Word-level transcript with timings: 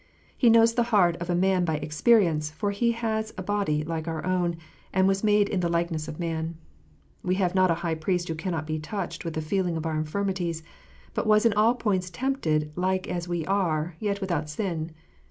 He 0.35 0.49
knows 0.49 0.73
the 0.73 0.81
heart 0.89 1.15
of 1.17 1.29
a 1.29 1.35
man 1.35 1.63
by 1.63 1.75
experience, 1.75 2.49
for 2.49 2.71
He 2.71 2.93
had 2.93 3.31
a 3.37 3.43
body 3.43 3.83
like 3.83 4.07
our 4.07 4.25
own, 4.25 4.57
and 4.91 5.07
was 5.07 5.23
made 5.23 5.47
in 5.47 5.59
the 5.59 5.69
likeness 5.69 6.07
of 6.07 6.19
man. 6.19 6.55
"We 7.21 7.35
have 7.35 7.53
not 7.53 7.69
a 7.69 7.75
High 7.85 7.93
Priest 7.93 8.27
who 8.27 8.33
cannot 8.33 8.65
be 8.65 8.79
touched 8.79 9.23
with 9.23 9.35
the 9.35 9.41
feeling 9.43 9.77
of 9.77 9.85
our 9.85 9.95
infirmities; 9.95 10.63
but 11.13 11.27
was 11.27 11.45
in 11.45 11.53
all 11.53 11.75
points 11.75 12.09
tempted 12.09 12.71
like 12.75 13.07
as 13.07 13.27
we 13.27 13.45
are, 13.45 13.95
yet 13.99 14.21
without 14.21 14.49
sin." 14.49 14.89